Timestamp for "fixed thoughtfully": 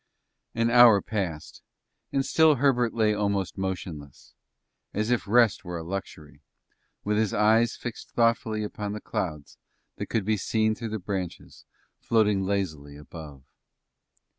7.75-8.63